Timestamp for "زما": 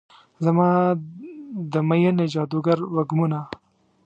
0.45-0.69